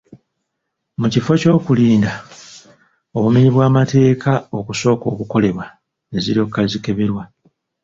Mu 0.99 1.07
kifo 1.13 1.31
ky’okulinda 1.41 2.11
obumenyi 3.17 3.49
bw’amateeka 3.53 4.31
okusooka 4.59 5.05
okukolebwa 5.13 5.65
ne 6.09 6.17
ziryoka 6.23 6.59
zikeberwa. 6.71 7.23